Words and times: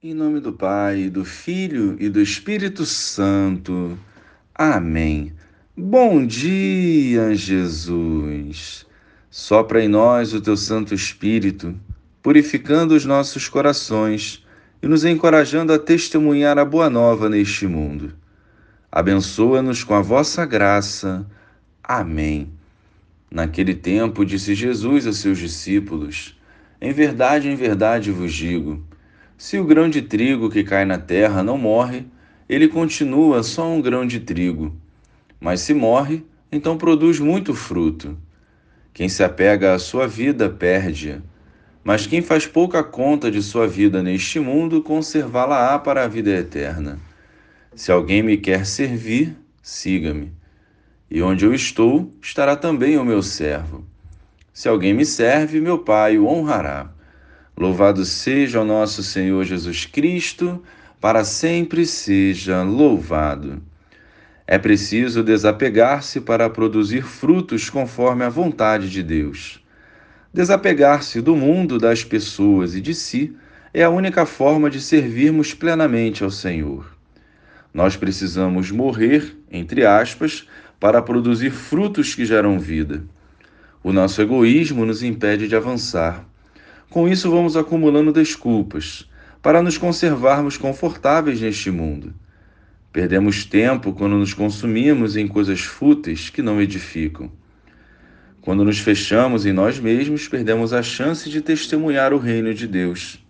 Em 0.00 0.14
nome 0.14 0.38
do 0.38 0.52
Pai, 0.52 1.10
do 1.10 1.24
Filho 1.24 1.96
e 1.98 2.08
do 2.08 2.20
Espírito 2.20 2.86
Santo. 2.86 3.98
Amém. 4.54 5.32
Bom 5.76 6.24
dia, 6.24 7.34
Jesus. 7.34 8.86
Sopra 9.28 9.82
em 9.82 9.88
nós 9.88 10.32
o 10.32 10.40
teu 10.40 10.56
Santo 10.56 10.94
Espírito, 10.94 11.74
purificando 12.22 12.94
os 12.94 13.04
nossos 13.04 13.48
corações 13.48 14.46
e 14.80 14.86
nos 14.86 15.04
encorajando 15.04 15.72
a 15.72 15.80
testemunhar 15.80 16.60
a 16.60 16.64
boa 16.64 16.88
nova 16.88 17.28
neste 17.28 17.66
mundo. 17.66 18.12
Abençoa-nos 18.92 19.82
com 19.82 19.94
a 19.94 20.00
vossa 20.00 20.46
graça. 20.46 21.26
Amém. 21.82 22.52
Naquele 23.28 23.74
tempo, 23.74 24.24
disse 24.24 24.54
Jesus 24.54 25.08
a 25.08 25.12
seus 25.12 25.38
discípulos: 25.38 26.38
Em 26.80 26.92
verdade, 26.92 27.48
em 27.48 27.56
verdade 27.56 28.12
vos 28.12 28.32
digo 28.32 28.86
se 29.38 29.56
o 29.56 29.64
grão 29.64 29.88
de 29.88 30.02
trigo 30.02 30.50
que 30.50 30.64
cai 30.64 30.84
na 30.84 30.98
terra 30.98 31.44
não 31.44 31.56
morre, 31.56 32.04
ele 32.48 32.66
continua 32.66 33.44
só 33.44 33.70
um 33.70 33.80
grão 33.80 34.04
de 34.04 34.18
trigo. 34.18 34.74
Mas 35.38 35.60
se 35.60 35.72
morre, 35.72 36.24
então 36.50 36.76
produz 36.76 37.20
muito 37.20 37.54
fruto. 37.54 38.18
Quem 38.92 39.08
se 39.08 39.22
apega 39.22 39.74
à 39.74 39.78
sua 39.78 40.08
vida 40.08 40.50
perde-a, 40.50 41.20
mas 41.84 42.04
quem 42.04 42.20
faz 42.20 42.48
pouca 42.48 42.82
conta 42.82 43.30
de 43.30 43.40
sua 43.40 43.68
vida 43.68 44.02
neste 44.02 44.40
mundo, 44.40 44.82
conservá-la-á 44.82 45.78
para 45.78 46.02
a 46.02 46.08
vida 46.08 46.30
eterna. 46.30 46.98
Se 47.76 47.92
alguém 47.92 48.24
me 48.24 48.36
quer 48.38 48.66
servir, 48.66 49.36
siga-me. 49.62 50.32
E 51.08 51.22
onde 51.22 51.44
eu 51.44 51.54
estou, 51.54 52.12
estará 52.20 52.56
também 52.56 52.98
o 52.98 53.04
meu 53.04 53.22
servo. 53.22 53.86
Se 54.52 54.68
alguém 54.68 54.92
me 54.92 55.06
serve, 55.06 55.60
meu 55.60 55.78
Pai 55.78 56.18
o 56.18 56.26
honrará. 56.26 56.97
Louvado 57.58 58.04
seja 58.04 58.60
o 58.60 58.64
nosso 58.64 59.02
Senhor 59.02 59.42
Jesus 59.42 59.84
Cristo, 59.84 60.62
para 61.00 61.24
sempre 61.24 61.84
seja 61.86 62.62
louvado. 62.62 63.60
É 64.46 64.56
preciso 64.58 65.24
desapegar-se 65.24 66.20
para 66.20 66.48
produzir 66.48 67.02
frutos 67.02 67.68
conforme 67.68 68.22
a 68.22 68.28
vontade 68.28 68.88
de 68.88 69.02
Deus. 69.02 69.60
Desapegar-se 70.32 71.20
do 71.20 71.34
mundo, 71.34 71.78
das 71.78 72.04
pessoas 72.04 72.76
e 72.76 72.80
de 72.80 72.94
si 72.94 73.36
é 73.74 73.82
a 73.82 73.90
única 73.90 74.24
forma 74.24 74.70
de 74.70 74.80
servirmos 74.80 75.52
plenamente 75.52 76.22
ao 76.22 76.30
Senhor. 76.30 76.86
Nós 77.74 77.96
precisamos 77.96 78.70
morrer, 78.70 79.36
entre 79.50 79.84
aspas, 79.84 80.46
para 80.78 81.02
produzir 81.02 81.50
frutos 81.50 82.14
que 82.14 82.24
geram 82.24 82.56
vida. 82.56 83.02
O 83.82 83.92
nosso 83.92 84.22
egoísmo 84.22 84.86
nos 84.86 85.02
impede 85.02 85.48
de 85.48 85.56
avançar. 85.56 86.24
Com 86.90 87.06
isso, 87.06 87.30
vamos 87.30 87.56
acumulando 87.56 88.12
desculpas 88.12 89.08
para 89.42 89.62
nos 89.62 89.76
conservarmos 89.76 90.56
confortáveis 90.56 91.40
neste 91.40 91.70
mundo. 91.70 92.14
Perdemos 92.90 93.44
tempo 93.44 93.92
quando 93.92 94.16
nos 94.16 94.32
consumimos 94.32 95.14
em 95.14 95.28
coisas 95.28 95.60
fúteis 95.60 96.30
que 96.30 96.40
não 96.40 96.60
edificam. 96.60 97.30
Quando 98.40 98.64
nos 98.64 98.78
fechamos 98.78 99.44
em 99.44 99.52
nós 99.52 99.78
mesmos, 99.78 100.26
perdemos 100.26 100.72
a 100.72 100.82
chance 100.82 101.28
de 101.28 101.42
testemunhar 101.42 102.14
o 102.14 102.18
reino 102.18 102.54
de 102.54 102.66
Deus. 102.66 103.22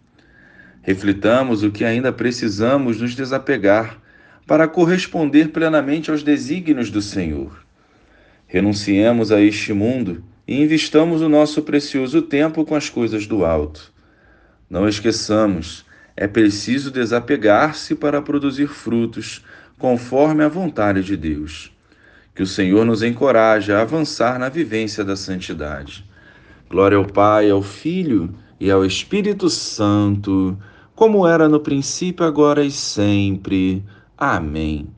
Reflitamos 0.81 1.65
o 1.65 1.73
que 1.73 1.85
ainda 1.85 2.13
precisamos 2.13 3.01
nos 3.01 3.17
desapegar 3.17 4.01
para 4.47 4.69
corresponder 4.69 5.49
plenamente 5.49 6.11
aos 6.11 6.23
desígnios 6.23 6.91
do 6.91 7.03
Senhor. 7.03 7.67
Renunciemos 8.47 9.33
a 9.33 9.41
este 9.41 9.73
mundo 9.73 10.23
e 10.49 10.63
investamos 10.63 11.21
o 11.21 11.29
nosso 11.29 11.61
precioso 11.61 12.23
tempo 12.23 12.65
com 12.65 12.75
as 12.75 12.89
coisas 12.89 13.27
do 13.27 13.45
alto. 13.45 13.93
Não 14.69 14.89
esqueçamos, 14.89 15.85
é 16.17 16.27
preciso 16.27 16.91
desapegar-se 16.91 17.95
para 17.95 18.23
produzir 18.23 18.67
frutos 18.67 19.45
conforme 19.79 20.43
a 20.43 20.49
vontade 20.49 21.05
de 21.05 21.19
Deus. 21.19 21.71
Que 22.35 22.43
o 22.43 22.47
Senhor 22.47 22.87
nos 22.87 23.03
encoraje 23.03 23.73
a 23.73 23.83
avançar 23.83 24.39
na 24.39 24.49
vivência 24.49 25.05
da 25.05 25.17
santidade. 25.17 26.09
Glória 26.71 26.97
ao 26.97 27.05
Pai, 27.05 27.51
ao 27.51 27.63
Filho 27.63 28.35
e 28.59 28.71
ao 28.71 28.87
Espírito 28.87 29.51
Santo, 29.51 30.59
como 30.95 31.27
era 31.27 31.49
no 31.49 31.61
princípio, 31.61 32.25
agora 32.25 32.65
e 32.65 32.71
sempre. 32.71 33.85
Amém. 34.17 34.89